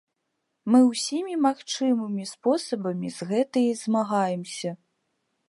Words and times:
Мы 0.75 0.79
ўсімі 0.85 1.35
магчымымі 1.47 2.23
спосабамі 2.33 3.13
з 3.19 3.29
гэтыя 3.33 3.79
змагаемся. 3.85 4.69